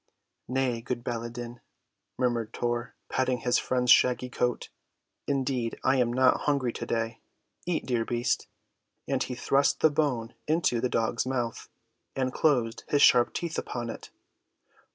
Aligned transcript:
"Nay, 0.47 0.81
good 0.81 1.03
Baladan," 1.03 1.61
murmured 2.17 2.53
Tor, 2.53 2.95
patting 3.07 3.41
his 3.41 3.59
friend's 3.59 3.91
shaggy 3.91 4.29
coat; 4.31 4.69
"indeed 5.27 5.79
I 5.83 5.97
am 5.97 6.11
not 6.11 6.37
hungry 6.47 6.73
to‐day. 6.73 7.19
Eat, 7.67 7.85
dear 7.85 8.03
beast," 8.03 8.47
and 9.07 9.21
he 9.21 9.35
thrust 9.35 9.81
the 9.81 9.91
bone 9.91 10.33
into 10.47 10.81
the 10.81 10.89
dog's 10.89 11.27
mouth, 11.27 11.69
and 12.15 12.33
closed 12.33 12.83
his 12.87 13.03
sharp 13.03 13.31
teeth 13.35 13.59
upon 13.59 13.91
it. 13.91 14.09